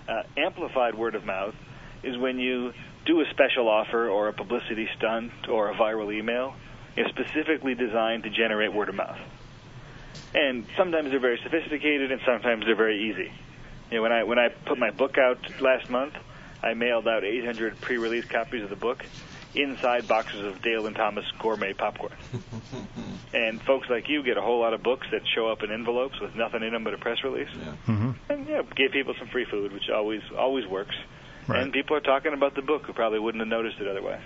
[0.07, 1.55] Uh, amplified word of mouth
[2.03, 2.73] is when you
[3.05, 6.55] do a special offer or a publicity stunt or a viral email.
[6.95, 9.19] It's specifically designed to generate word of mouth.
[10.33, 13.31] And sometimes they're very sophisticated, and sometimes they're very easy.
[13.89, 16.13] You know, when I when I put my book out last month,
[16.61, 19.03] I mailed out 800 pre-release copies of the book
[19.55, 22.13] inside boxes of Dale and Thomas gourmet popcorn.
[23.33, 26.19] and folks like you get a whole lot of books that show up in envelopes
[26.19, 27.49] with nothing in them but a press release.
[27.87, 28.11] Mm-hmm.
[28.29, 30.95] And yeah, gave people some free food, which always always works.
[31.47, 31.63] Right.
[31.63, 34.21] And people are talking about the book who probably wouldn't have noticed it otherwise.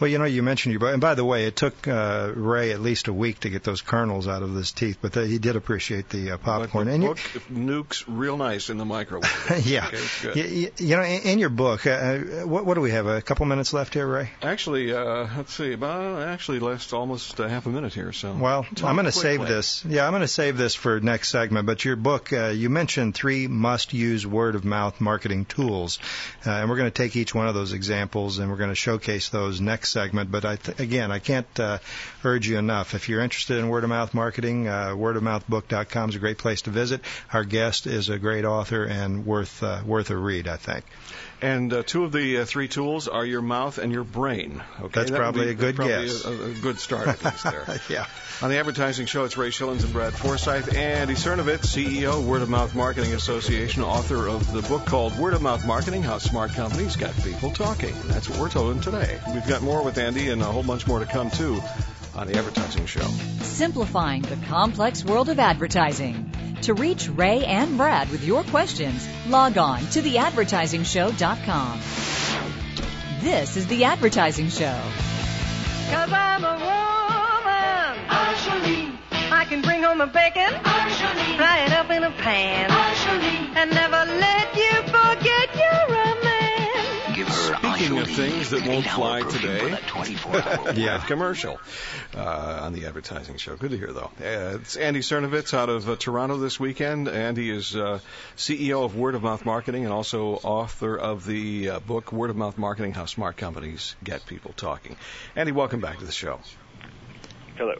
[0.00, 2.72] Well, you know, you mentioned your book, and by the way, it took uh, Ray
[2.72, 5.38] at least a week to get those kernels out of his teeth, but uh, he
[5.38, 6.86] did appreciate the uh, popcorn.
[6.86, 7.18] The and you, book
[7.52, 9.30] nukes real nice in the microwave.
[9.64, 10.36] yeah, Okay, good.
[10.36, 13.06] you, you, you know, in, in your book, uh, what, what do we have?
[13.06, 14.30] A couple minutes left here, Ray.
[14.42, 15.72] Actually, uh, let's see.
[15.72, 18.12] About actually, last almost uh, half a minute here.
[18.12, 19.84] So Well, I'm going to save this.
[19.84, 21.66] Yeah, I'm going to save this for next segment.
[21.66, 25.98] But your book, uh, you mentioned three must-use word-of-mouth marketing tools,
[26.46, 28.74] uh, and we're going to take each one of those examples and we're going to
[28.74, 30.30] showcase those next segment.
[30.30, 31.78] But I th- again, I can't uh,
[32.24, 32.94] urge you enough.
[32.94, 37.00] If you're interested in word-of-mouth marketing, uh, wordofmouthbook.com is a great place to visit.
[37.32, 40.84] Our guest is a great author and worth uh, worth a read, I think.
[41.42, 44.62] And uh, two of the uh, three tools are your mouth and your brain.
[44.80, 46.24] Okay, That's That probably be- a good probably guess.
[46.24, 47.80] A, a good start at least there.
[47.88, 48.06] yeah.
[48.42, 50.74] On the advertising show, it's Ray Schillens and Brad Forsythe.
[50.76, 55.42] Andy Sernovitz, CEO, Word of Mouth Marketing Association, author of the book called Word of
[55.42, 57.94] Mouth Marketing How Smart Companies Got People Talking.
[57.94, 59.18] And that's what we're telling today.
[59.34, 61.60] We've got more with Andy and a whole bunch more to come, too,
[62.14, 63.06] on the advertising show.
[63.40, 66.30] Simplifying the complex world of advertising.
[66.62, 71.80] To reach Ray and Brad with your questions, log on to theadvertisingshow.com.
[73.20, 74.80] This is The Advertising Show.
[75.90, 76.70] Cause I'm a woman.
[78.08, 78.96] I.
[79.32, 80.54] I can bring home the bacon.
[80.64, 81.36] I.
[81.36, 82.70] Fry it up in a pan.
[82.70, 83.52] I.
[83.56, 84.81] And never let you
[87.82, 89.76] Speaking of things that won't fly today,
[90.80, 91.04] Yeah.
[91.04, 91.58] commercial
[92.16, 93.56] uh, on the advertising show.
[93.56, 94.12] Good to hear, though.
[94.20, 97.08] Uh, it's Andy Sernovitz out of uh, Toronto this weekend.
[97.08, 97.98] Andy is uh,
[98.36, 102.36] CEO of Word of Mouth Marketing and also author of the uh, book Word of
[102.36, 104.96] Mouth Marketing: How Smart Companies Get People Talking.
[105.34, 106.38] Andy, welcome back to the show.
[107.56, 107.74] Hello.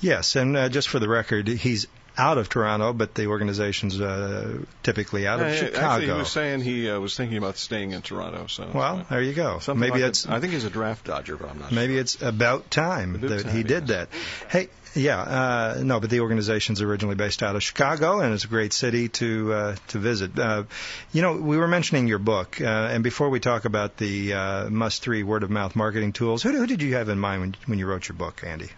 [0.00, 4.58] Yes, and uh, just for the record, he's out of Toronto, but the organization's uh,
[4.82, 5.86] typically out of Uh, Chicago.
[5.86, 8.46] Actually, he was saying he uh, was thinking about staying in Toronto.
[8.48, 9.60] So well, uh, there you go.
[9.68, 11.72] Maybe like it's a- I think he's a draft dodger, but I'm not.
[11.72, 14.08] maybe it's about time About that time, he did that.
[14.48, 18.48] Hey, yeah, uh, no, but the organization's originally based out of Chicago, and it's a
[18.48, 20.38] great city to uh, to visit.
[20.38, 20.64] Uh,
[21.12, 24.68] you know, we were mentioning your book, uh, and before we talk about the uh,
[24.68, 27.56] must three word of mouth marketing tools, who, who did you have in mind when
[27.66, 28.68] when you wrote your book, Andy?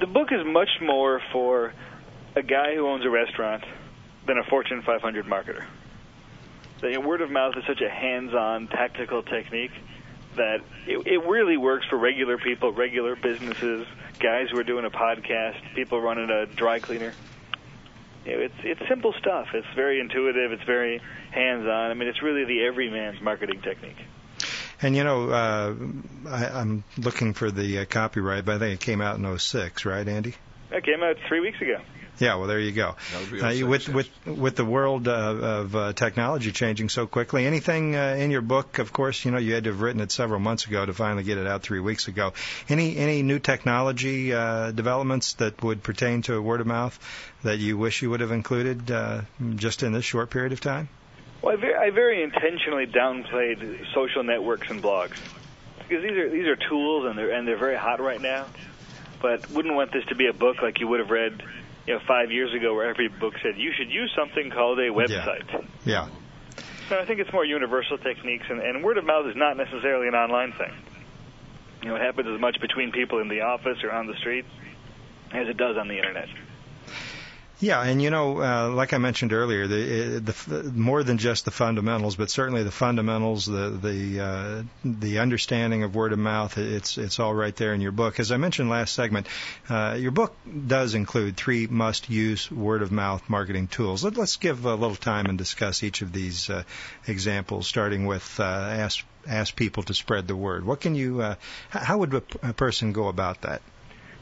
[0.00, 1.72] The book is much more for
[2.36, 3.64] a guy who owns a restaurant
[4.26, 5.64] than a Fortune 500 marketer.
[6.80, 9.72] The word of mouth is such a hands-on, tactical technique
[10.36, 13.86] that it, it really works for regular people, regular businesses,
[14.18, 17.12] guys who are doing a podcast, people running a dry cleaner.
[18.24, 19.48] It's it's simple stuff.
[19.54, 20.52] It's very intuitive.
[20.52, 21.90] It's very hands-on.
[21.90, 23.96] I mean, it's really the everyman's marketing technique.
[24.82, 25.74] And you know, uh,
[26.28, 29.84] I, I'm looking for the uh, copyright, but I think it came out in '06,
[29.84, 30.34] right, Andy?
[30.70, 31.80] That came out three weeks ago.
[32.20, 32.96] Yeah, well, there you go.
[33.12, 37.06] That would be Uh, with with with the world uh, of uh, technology changing so
[37.06, 38.78] quickly, anything uh, in your book?
[38.78, 41.22] Of course, you know you had to have written it several months ago to finally
[41.22, 42.34] get it out three weeks ago.
[42.68, 46.98] Any any new technology uh, developments that would pertain to word of mouth
[47.42, 49.22] that you wish you would have included uh,
[49.56, 50.90] just in this short period of time?
[51.40, 55.16] Well, I very, I very intentionally downplayed social networks and blogs
[55.78, 58.44] because these are these are tools and they're and they're very hot right now.
[59.22, 61.42] But wouldn't want this to be a book like you would have read,
[61.86, 64.90] you know, five years ago, where every book said you should use something called a
[64.90, 65.64] website.
[65.84, 66.08] Yeah.
[66.90, 70.08] No, I think it's more universal techniques, and, and word of mouth is not necessarily
[70.08, 70.72] an online thing.
[71.82, 74.44] You know, it happens as much between people in the office or on the street
[75.32, 76.28] as it does on the internet.
[77.62, 81.44] Yeah, and you know, uh, like I mentioned earlier, the, uh, the more than just
[81.44, 86.56] the fundamentals, but certainly the fundamentals, the the uh, the understanding of word of mouth,
[86.56, 88.18] it's it's all right there in your book.
[88.18, 89.26] As I mentioned last segment,
[89.68, 90.34] uh, your book
[90.66, 94.04] does include three must-use word of mouth marketing tools.
[94.04, 96.62] Let, let's give a little time and discuss each of these uh,
[97.06, 100.64] examples, starting with uh, ask ask people to spread the word.
[100.64, 101.36] What can you?
[101.68, 103.60] How would a person go about that?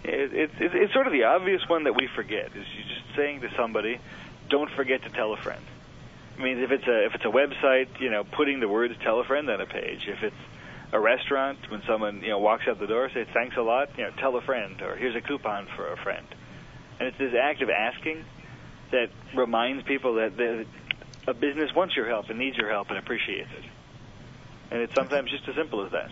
[0.05, 3.17] It, it, it's it's sort of the obvious one that we forget is you just
[3.17, 4.01] saying to somebody,
[4.49, 5.65] "Don't forget to tell a friend."
[6.39, 9.21] I mean, if it's a if it's a website, you know, putting the words "tell
[9.21, 10.07] a friend" on a page.
[10.07, 10.43] If it's
[10.93, 14.05] a restaurant, when someone you know walks out the door, say "thanks a lot," you
[14.05, 16.27] know, tell a friend, or here's a coupon for a friend.
[16.99, 18.25] And it's this act of asking
[18.91, 20.67] that reminds people that
[21.27, 23.65] a business wants your help and needs your help and appreciates it.
[24.71, 26.11] And it's sometimes just as simple as that.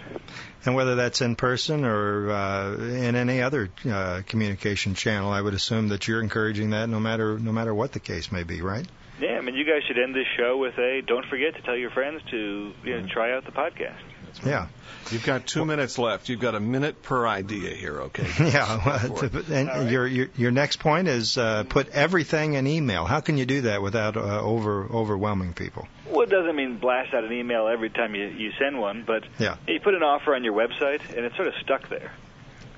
[0.65, 5.55] And whether that's in person or uh, in any other uh, communication channel, I would
[5.55, 8.87] assume that you're encouraging that no matter no matter what the case may be, right?
[9.21, 11.77] Yeah, I mean, you guys should end this show with a don't forget to tell
[11.77, 14.01] your friends to you know, try out the podcast.
[14.45, 14.69] Yeah.
[15.11, 16.29] You've got two minutes left.
[16.29, 18.27] You've got a minute per idea here, okay?
[18.41, 19.07] yeah.
[19.09, 23.05] well, And your, your your next point is uh, put everything in email.
[23.05, 25.87] How can you do that without uh, over overwhelming people?
[26.11, 29.25] Well, it doesn't mean blast out an email every time you, you send one, but
[29.39, 29.57] Yeah.
[29.69, 32.11] you put an offer on your website and it's sort of stuck there.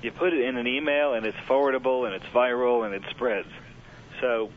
[0.03, 3.49] You put it in an email and it's forwardable and it's viral and it spreads.
[4.21, 4.51] So,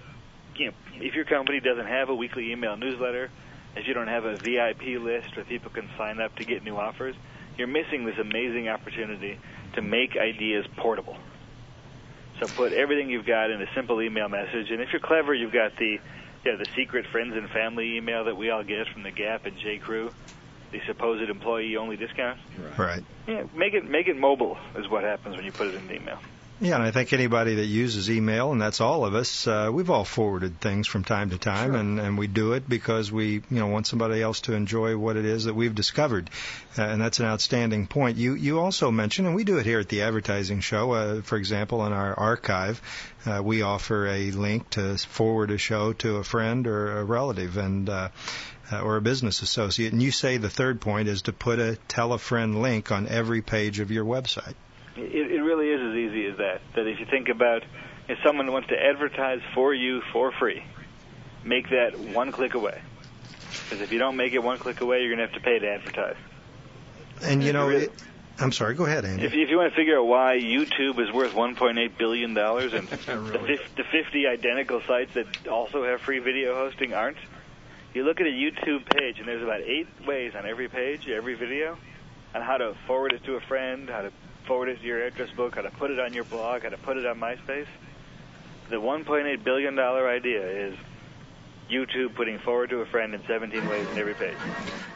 [0.57, 3.31] you know, if your company doesn't have a weekly email newsletter,
[3.77, 6.77] if you don't have a VIP list where people can sign up to get new
[6.77, 7.15] offers,
[7.57, 9.39] you're missing this amazing opportunity
[9.75, 11.17] to make ideas portable.
[12.41, 15.53] So put everything you've got in a simple email message, and if you're clever, you've
[15.53, 15.97] got the
[16.45, 19.55] yeah, the secret friends and family email that we all get from the Gap and
[19.63, 19.79] J.
[19.79, 20.11] Crew,
[20.73, 22.39] the supposed employee-only discount.
[22.79, 23.05] Right.
[23.29, 25.95] Yeah, make it make it mobile is what happens when you put it in the
[25.95, 26.19] email.
[26.61, 29.91] Yeah, and I think anybody that uses email, and that's all of us, uh, we've
[29.91, 33.59] all forwarded things from time to time, and, and we do it because we, you
[33.59, 36.31] know, want somebody else to enjoy what it is that we've discovered,
[36.79, 38.17] uh, and that's an outstanding point.
[38.17, 40.93] You you also mentioned, and we do it here at the Advertising Show.
[40.93, 42.81] Uh, for example, in our archive,
[43.27, 47.57] uh, we offer a link to forward a show to a friend or a relative,
[47.57, 47.89] and.
[47.89, 48.09] Uh,
[48.71, 51.77] uh, or a business associate, and you say the third point is to put a
[51.89, 54.55] tell a friend link on every page of your website.
[54.97, 55.72] It, it really
[56.13, 56.61] easy as that.
[56.75, 57.65] That if you think about
[58.09, 60.65] if someone wants to advertise for you for free,
[61.45, 62.81] make that one click away.
[63.65, 65.59] Because if you don't make it one click away, you're going to have to pay
[65.59, 66.17] to advertise.
[67.23, 67.93] And you know, it,
[68.39, 68.75] I'm sorry.
[68.75, 69.25] Go ahead, Andy.
[69.25, 72.89] If, if you want to figure out why YouTube is worth 1.8 billion dollars and
[72.89, 77.19] the, the 50 identical sites that also have free video hosting aren't,
[77.95, 81.35] you look at a YouTube page and there's about eight ways on every page, every
[81.35, 81.77] video,
[82.35, 84.13] on how to forward it to a friend, how to
[84.43, 86.79] forward it to your address book, how to put it on your blog, how to
[86.79, 87.67] put it on MySpace.
[88.69, 90.77] The 1.8 billion dollar idea is
[91.71, 94.37] YouTube putting forward to a friend in 17 ways in every page.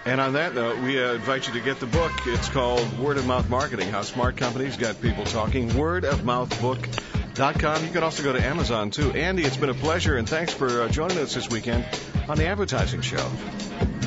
[0.05, 2.13] And on that note, we uh, invite you to get the book.
[2.27, 5.69] It's called Word of Mouth Marketing How Smart Companies Got People Talking.
[5.71, 7.85] Wordofmouthbook.com.
[7.85, 9.11] You can also go to Amazon, too.
[9.13, 11.85] Andy, it's been a pleasure, and thanks for uh, joining us this weekend
[12.29, 13.31] on the Advertising Show.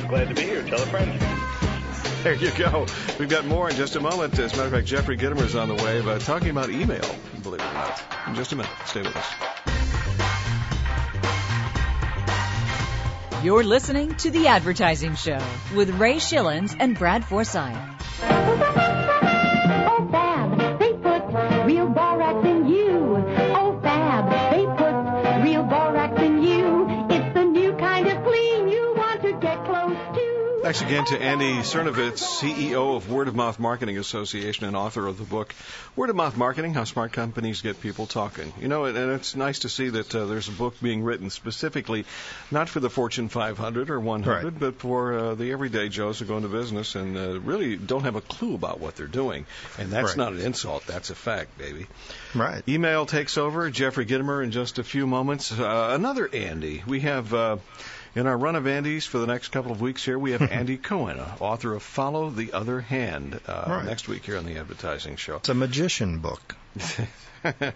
[0.08, 0.62] Glad to be here.
[0.62, 1.39] Tell a friend.
[2.24, 2.84] There you go.
[3.18, 4.38] We've got more in just a moment.
[4.38, 7.00] As a matter of fact, Jeffrey Gitomer is on the way, but talking about email,
[7.42, 8.02] believe it or not.
[8.26, 8.70] In just a minute.
[8.84, 9.26] Stay with us.
[13.42, 15.42] You're listening to The Advertising Show
[15.74, 18.79] with Ray Schillens and Brad Forsythe.
[30.70, 35.18] Thanks again to Andy Sernovitz, CEO of Word of Mouth Marketing Association and author of
[35.18, 35.52] the book
[35.96, 38.52] Word of Mouth Marketing: How Smart Companies Get People Talking.
[38.60, 42.04] You know, and it's nice to see that uh, there's a book being written specifically
[42.52, 46.36] not for the Fortune 500 or 100, but for uh, the everyday Joes who go
[46.36, 49.46] into business and uh, really don't have a clue about what they're doing.
[49.76, 50.18] And that's Right.
[50.18, 51.88] not an insult; that's a fact, baby.
[52.32, 52.62] Right.
[52.68, 53.68] Email takes over.
[53.70, 55.50] Jeffrey Gitomer in just a few moments.
[55.50, 56.84] Uh, another Andy.
[56.86, 57.34] We have.
[58.14, 60.76] In our run of Andys for the next couple of weeks here, we have Andy
[60.76, 63.84] Cohen, author of Follow the Other Hand, uh, Right.
[63.84, 65.36] next week here on the Advertising Show.
[65.36, 66.56] It's a magician book.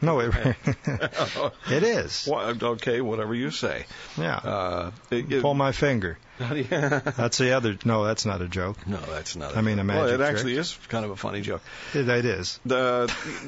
[0.02, 0.34] no, it,
[1.70, 2.26] it is.
[2.26, 3.86] What, okay, whatever you say.
[4.18, 4.36] Yeah.
[4.36, 6.18] Uh, it- it- Pull my finger.
[6.40, 6.98] yeah.
[7.16, 7.78] That's the other.
[7.84, 8.88] No, that's not a joke.
[8.88, 9.56] No, that's not.
[9.56, 10.28] I mean, a well, it trick.
[10.28, 11.62] actually is kind of a funny joke.
[11.94, 12.58] It, it is.
[12.66, 13.06] The,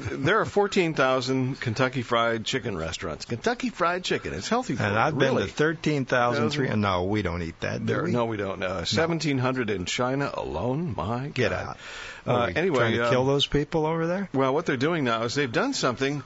[0.09, 3.25] there are 14,000 Kentucky Fried Chicken restaurants.
[3.25, 4.33] Kentucky Fried Chicken.
[4.33, 5.47] It's healthy And you, I've been really.
[5.47, 6.69] to thirteen thousand three.
[6.69, 7.85] No, we don't eat that.
[7.85, 8.11] Do There, we?
[8.11, 8.63] no, we don't.
[8.63, 10.93] Uh, 1,700 in China alone.
[10.95, 11.67] My Get God.
[11.71, 11.77] out.
[12.27, 14.29] Uh, anyway, trying to uh, kill those people over there?
[14.33, 16.23] Well, what they're doing now is they've done something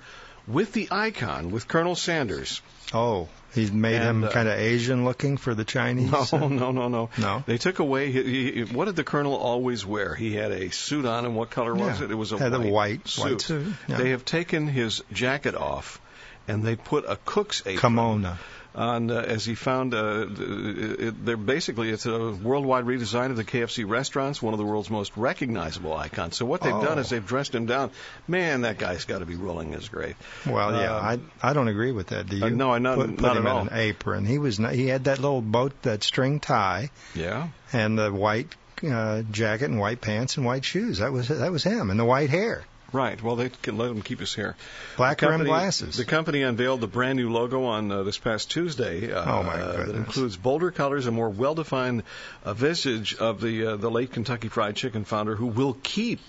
[0.48, 2.62] with the icon, with Colonel Sanders.
[2.94, 6.12] Oh, he's made And, him uh, kind of Asian looking for the Chinese.
[6.34, 7.10] No, no, no, no.
[7.18, 7.44] No?
[7.46, 8.12] They took away.
[8.12, 10.14] He, he, what did the colonel always wear?
[10.16, 12.06] He had a suit on, and what color was Yeah.
[12.06, 12.12] it?
[12.12, 13.24] It was a Had a white, white- suit.
[13.24, 13.98] white suit, yeah.
[13.98, 16.02] They have taken his jacket off,
[16.48, 18.38] and they put a cook's apron Kimono.
[18.74, 19.94] on uh, as he found.
[19.94, 24.66] Uh, it, they're basically it's a worldwide redesign of the KFC restaurants, one of the
[24.66, 26.38] world's most recognizable icons.
[26.38, 26.84] So what they've Oh.
[26.84, 27.92] done is they've dressed him down.
[28.28, 30.16] Man, that guy's got to be rolling his grave.
[30.46, 32.28] Well, yeah, Um, I I don't agree with that.
[32.30, 32.46] Do you?
[32.46, 33.62] uh, no, I not- put, put not him at in all.
[33.64, 34.26] an apron.
[34.26, 37.50] He was not, he had that little boat, that string tie, Yeah.
[37.74, 38.48] and the white
[38.90, 41.00] uh, jacket and white pants and white shoes.
[41.00, 42.64] That was that was him, and the white hair.
[42.94, 43.22] Right.
[43.22, 44.56] Well, they can let them keep us here.
[44.98, 45.96] Black The rim glasses.
[45.96, 49.12] The company unveiled the brand new logo on uh, this past Tuesday.
[49.12, 49.96] Uh, Oh, my That goodness.
[49.98, 52.04] includes bolder colors and more well-defined
[52.44, 56.20] uh, visage of the uh, the late Kentucky Fried Chicken founder, who will keep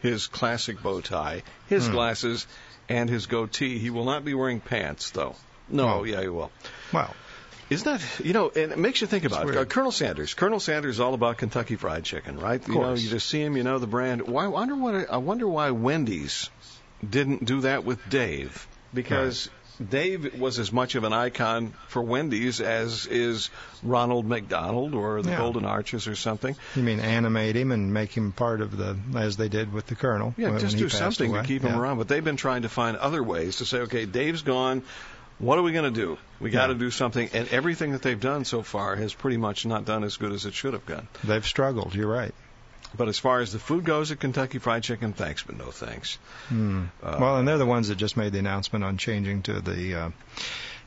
[0.00, 1.92] his classic bow tie, his Hmm.
[1.92, 2.46] glasses,
[2.88, 3.78] and his goatee.
[3.78, 5.34] He will not be wearing pants, though.
[5.68, 6.04] No, Oh.
[6.04, 6.50] yeah, he will.
[6.92, 7.14] Well,
[7.72, 8.50] Isn't that you know?
[8.54, 9.56] And it makes you think about it.
[9.56, 10.34] Uh, Colonel Sanders.
[10.34, 12.66] Colonel Sanders is all about Kentucky Fried Chicken, right?
[12.66, 13.02] you know, course.
[13.02, 14.22] you just see him, you know the brand.
[14.22, 14.44] Why?
[14.44, 15.10] I wonder what?
[15.10, 16.50] I wonder why Wendy's
[17.08, 19.48] didn't do that with Dave because.
[19.88, 23.50] Dave was as much of an icon for Wendy's as is
[23.82, 25.38] Ronald McDonald or the Yeah.
[25.38, 26.54] Golden Arches or something.
[26.76, 29.96] you mean animate him and make him part of the, as they did with the
[29.96, 30.34] Colonel.
[30.36, 31.40] Yeah, just do something away.
[31.40, 31.96] to keep him around.
[31.98, 34.82] But they've been trying to find other ways to say, okay, Dave's gone.
[35.42, 36.18] What are we going to do?
[36.40, 36.78] We got to Yeah.
[36.78, 37.28] do something.
[37.34, 40.46] And everything that they've done so far has pretty much not done as good as
[40.46, 41.08] it should have done.
[41.24, 41.94] They've struggled.
[41.94, 42.32] You're right.
[42.96, 46.18] But as far as the food goes at Kentucky Fried Chicken, thanks, but no thanks.
[46.48, 46.84] Hmm.
[47.02, 49.94] Uh, well, and they're the ones that just made the announcement on changing to the
[49.94, 50.10] uh,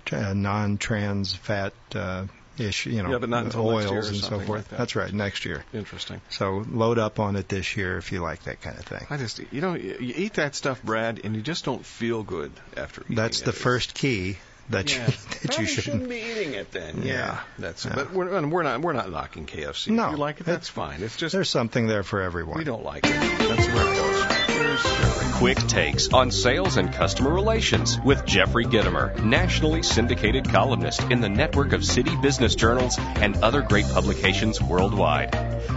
[0.06, 2.26] tra- non-trans fat uh,
[2.58, 4.50] issue, you know, Yeah, but not until oils and so forth.
[4.50, 4.78] like that.
[4.78, 5.64] That's right, next year.
[5.74, 6.22] Interesting.
[6.30, 9.06] So load up on it this year if you like that kind of thing.
[9.10, 12.24] I just, you know, you you eat that stuff, Brad, and you just don't feel
[12.24, 13.46] good after eating That's it.
[13.46, 14.38] the first key
[14.70, 15.06] that Yeah.
[15.06, 16.10] you, that you Probably shouldn't.
[16.10, 17.02] be eating it then.
[17.04, 17.14] Yeah.
[17.14, 17.86] Yeah, that's.
[17.86, 17.94] Yeah.
[17.96, 19.90] But we're and we're not we're not knocking KFC.
[19.90, 21.02] No, if you like it, that's fine.
[21.04, 22.58] It's just There's something there for everyone.
[22.58, 23.10] we don't like it.
[23.14, 25.36] That's where it goes.
[25.36, 31.30] Quick takes on sales and customer relations with Jeffrey Gitomer, nationally syndicated columnist in the
[31.30, 35.30] network of city business journals and other great publications worldwide.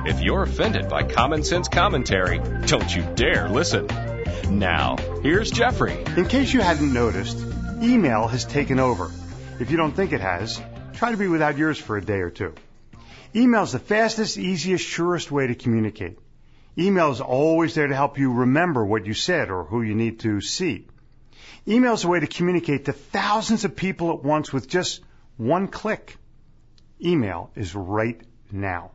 [0.07, 3.89] If you're offended by common sense commentary, don't you dare listen.
[4.49, 6.05] Now, here's Jeffrey.
[6.16, 7.36] In case you hadn't noticed,
[7.83, 9.11] email has taken over.
[9.61, 10.61] If you don't think it has,
[10.95, 12.55] try to be without yours for a day or two.
[13.35, 16.18] Email is the fastest, easiest, surest way to communicate.
[16.76, 20.20] Email is always there to help you remember what you said or who you need
[20.20, 20.87] to see.
[21.66, 25.03] Email is a way to communicate to thousands of people at once with just
[25.37, 26.16] one click.
[27.05, 28.20] Email is right
[28.51, 28.93] now.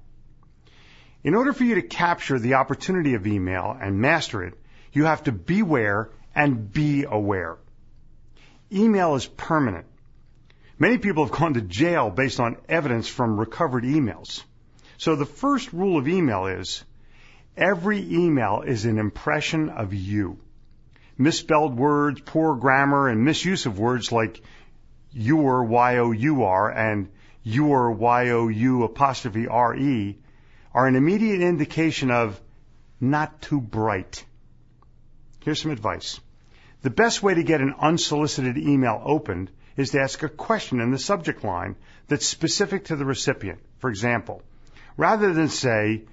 [1.24, 4.56] In order for you to capture the opportunity of email and master it,
[4.92, 7.58] you have to beware and be aware.
[8.74, 9.86] Email is permanent.
[10.80, 14.44] Many people have gone to jail based on evidence from recovered emails.
[14.98, 16.84] So the first rule of email is
[17.56, 20.40] every email is an impression of you.
[21.18, 24.42] Misspelled words, poor grammar, and misuse of words like
[25.12, 27.10] your, Y-O-U-R, and
[27.44, 30.18] your, Y-O-U apostrophe R-E
[30.74, 32.42] are an immediate indication of
[33.00, 34.26] not too bright.
[35.44, 36.20] Here's some advice.
[36.84, 40.92] The best way to get an unsolicited email opened is to ask a question in
[40.92, 41.78] the subject line
[42.10, 43.60] that's specific to the recipient.
[43.80, 44.42] For example,
[44.98, 46.04] rather than say,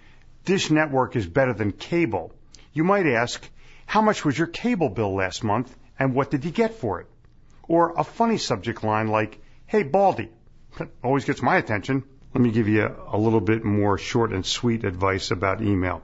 [0.45, 2.33] Dish Network is better than cable,
[2.73, 3.51] you might ask,
[3.85, 7.09] how much was your cable bill last month and what did you get for it?
[7.65, 10.31] Or a funny subject line like, hey Baldy,
[10.79, 12.05] that always gets my attention.
[12.33, 16.03] Let me give you a, a little bit more short and sweet advice about email.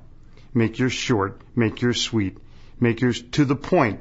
[0.52, 2.38] Make yours short, make yours sweet,
[2.80, 4.00] make yours to the point,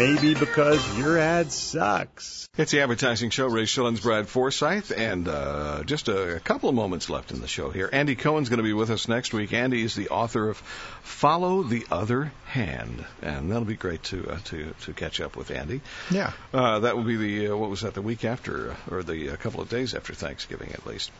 [0.00, 2.48] it may be because your ad sucks.
[2.56, 3.46] It's the advertising show.
[3.46, 7.70] Ray Schillens, Brad Forsythe, and uh, just a couple of moments left in the show
[7.70, 7.88] here.
[7.92, 9.52] Andy Cohen's going to be with us next week.
[9.52, 10.58] Andy is the author of
[11.02, 15.50] Follow the Other Hand, and that'll be great to uh, to to catch up with
[15.50, 15.80] Andy.
[16.10, 16.32] Yeah.
[16.52, 19.36] Uh, that will be the uh, what was that the week after, or the uh,
[19.36, 21.10] couple of days after Thanksgiving at least.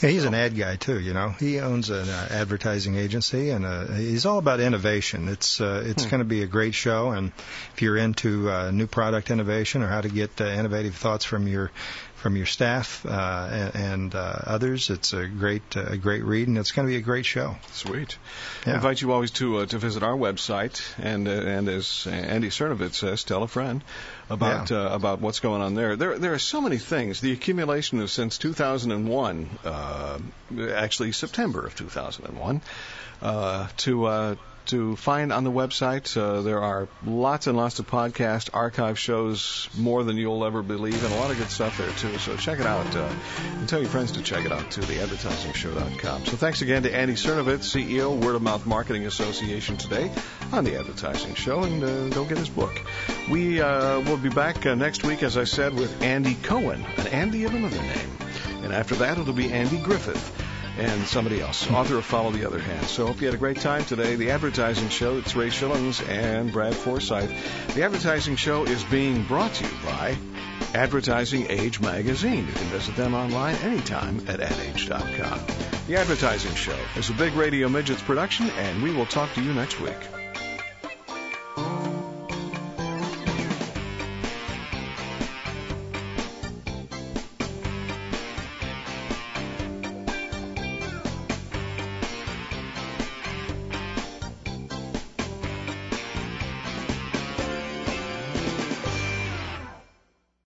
[0.00, 0.98] Yeah, he's an ad guy too.
[0.98, 5.28] You know, he owns an uh, advertising agency, and uh, he's all about innovation.
[5.28, 6.10] It's uh, it's Hmm.
[6.10, 7.32] going to be a great show, and
[7.74, 11.46] if you're into uh, new product innovation or how to get uh, innovative thoughts from
[11.46, 11.70] your
[12.20, 16.58] from your staff uh, and, and uh, others, it's a great a great read, and
[16.58, 17.56] it's going to be a great show.
[17.72, 18.18] Sweet.
[18.66, 18.74] Yeah.
[18.74, 22.48] I invite you always to uh, to visit our website and uh, and as Andy
[22.48, 23.82] Sernovitz says, tell a friend
[24.28, 25.96] about uh, about what's going on there.
[25.96, 27.20] There there are so many things.
[27.22, 30.18] The accumulation of since 2001, uh,
[30.74, 32.60] actually September of 2001,
[33.22, 34.34] uh, to uh,
[34.66, 36.16] to find on the website.
[36.16, 41.02] Uh, there are lots and lots of podcast archive shows, more than you'll ever believe,
[41.04, 42.18] and a lot of good stuff there too.
[42.18, 43.08] So check it out, uh,
[43.58, 44.82] and tell your friends to check it out too.
[44.82, 46.26] TheAdvertisingShow.com.
[46.26, 50.10] So thanks again to Andy Sernovitz, CEO, Word of Mouth Marketing Association, today
[50.52, 52.80] on the Advertising Show, and uh, go get his book.
[53.30, 57.06] We uh, will be back uh, next week, as I said, with Andy Cohen, an
[57.08, 58.10] Andy of another name,
[58.62, 60.46] and after that it'll be Andy Griffith
[60.80, 62.86] and somebody else, author of Follow the Other Hand.
[62.86, 64.16] So hope you had a great time today.
[64.16, 67.30] The Advertising Show, it's Ray Schillens and Brad Forsythe.
[67.74, 70.16] The Advertising Show is being brought to you by
[70.74, 72.46] Advertising Age Magazine.
[72.46, 75.40] You can visit them online anytime at adage.com.
[75.86, 79.52] The Advertising Show is a Big Radio Midgets production, and we will talk to you
[79.52, 79.98] next week.